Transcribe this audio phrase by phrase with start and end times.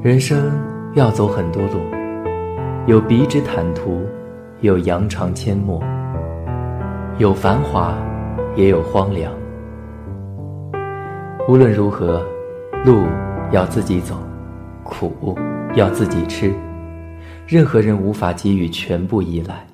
[0.00, 0.52] 人生
[0.94, 1.80] 要走很多路，
[2.86, 4.06] 有笔直坦途，
[4.60, 5.82] 有扬长阡陌，
[7.18, 7.98] 有繁华，
[8.54, 9.32] 也有荒凉。
[11.48, 12.24] 无论如何，
[12.84, 13.06] 路
[13.50, 14.14] 要自己走，
[14.84, 15.36] 苦
[15.74, 16.54] 要自己吃，
[17.44, 19.66] 任何人无法给予全部依赖。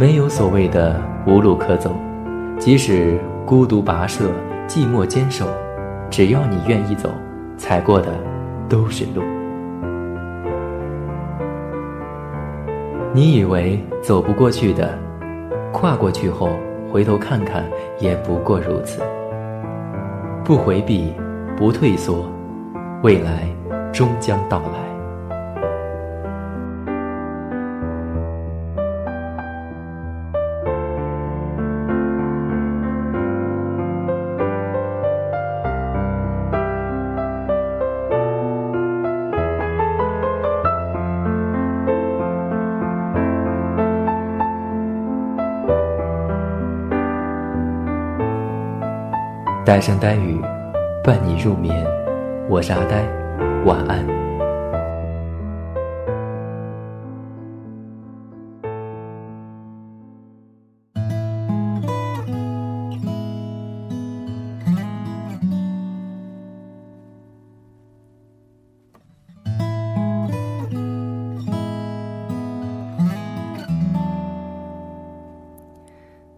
[0.00, 1.94] 没有所谓的无路可走，
[2.58, 4.30] 即使孤独跋涉、
[4.66, 5.46] 寂寞坚守，
[6.08, 7.10] 只要你愿意走，
[7.58, 8.08] 踩过的
[8.66, 9.22] 都是路。
[13.12, 14.98] 你以为走不过去的，
[15.70, 16.48] 跨过去后
[16.90, 17.62] 回头看看，
[17.98, 19.02] 也不过如此。
[20.42, 21.12] 不回避，
[21.58, 22.24] 不退缩，
[23.02, 23.46] 未来
[23.92, 24.89] 终将到来。
[49.70, 50.36] 呆声呆语，
[51.04, 51.86] 伴你入眠。
[52.48, 53.04] 我是阿呆，
[53.64, 54.04] 晚安。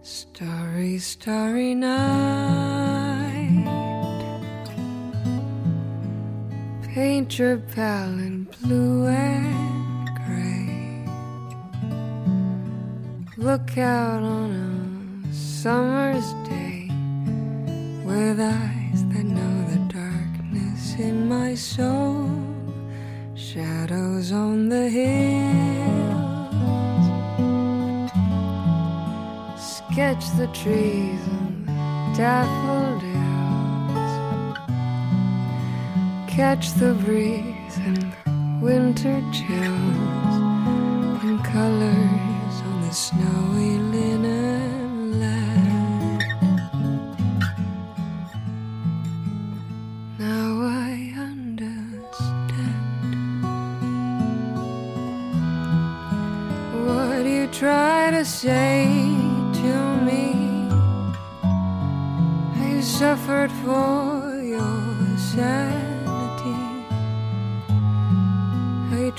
[0.03, 2.82] Starry, starry night.
[7.23, 11.05] Paint your palette blue and gray.
[13.37, 16.89] Look out on a summer's day
[18.03, 22.29] with eyes that know the darkness in my soul.
[23.35, 26.19] Shadows on the hill
[29.57, 33.22] Sketch the trees and daffodils.
[36.35, 38.09] Catch the breeze and the
[38.59, 40.35] winter chills
[41.23, 46.23] and colors on the snowy linen land.
[50.17, 52.03] Now I understand
[56.87, 58.87] what you try to say
[59.61, 59.73] to
[60.07, 60.67] me.
[62.59, 65.72] I suffered for your sanity.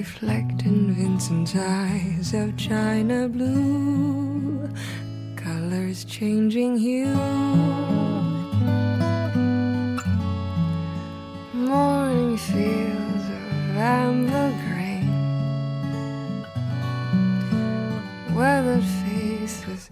[0.00, 4.66] Reflect in Vincent's eyes of china blue.
[5.36, 7.14] Colors changing hue.
[11.52, 15.06] morning fields of amber grain,
[18.34, 19.90] weathered face with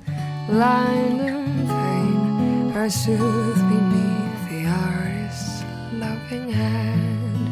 [0.49, 7.47] line and pain are soothed beneath the artist's loving hand.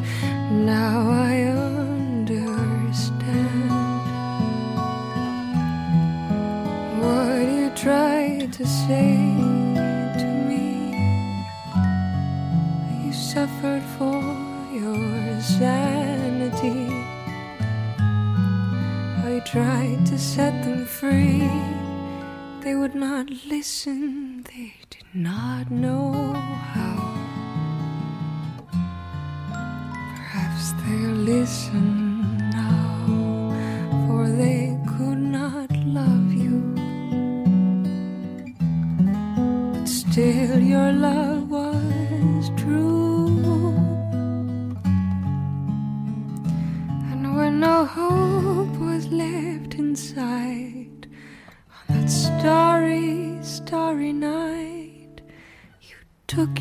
[0.64, 1.45] Now I
[15.50, 16.88] your sanity.
[19.24, 21.48] I tried to set them free.
[22.62, 26.32] They would not listen, they did not know
[26.72, 26.96] how.
[30.16, 32.15] Perhaps they'll listen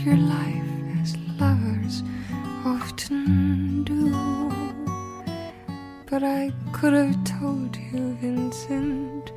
[0.03, 0.71] your life
[1.01, 2.03] as lovers
[2.65, 4.11] often do.
[6.09, 9.31] But I could have told you, Vincent,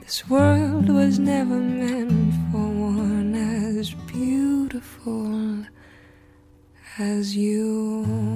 [0.00, 5.64] this world was never meant for one as beautiful
[6.98, 8.31] as you.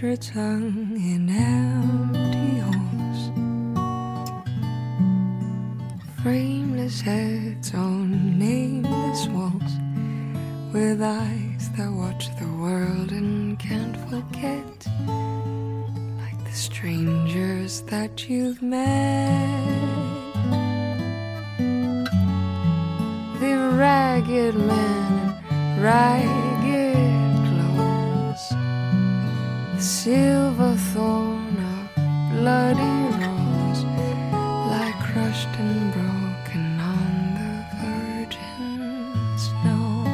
[0.00, 3.20] Portraits hung in empty halls.
[6.22, 9.72] Frameless heads on nameless walls.
[10.72, 14.86] With eyes that watch the world and can't forget.
[16.16, 19.68] Like the strangers that you've met.
[23.38, 25.34] The ragged men
[25.82, 26.49] in
[29.80, 31.94] silver thorn of
[32.32, 33.82] bloody rose
[34.70, 40.04] lie crushed and broken on the virgin snow.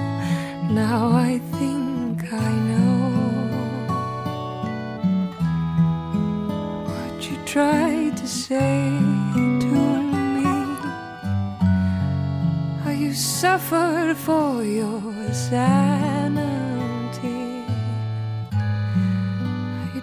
[0.73, 3.11] Now I think I know
[6.87, 8.99] what you tried to say
[9.65, 10.03] to
[10.35, 10.45] me.
[12.85, 15.03] How you suffered for your
[15.33, 16.56] sanity.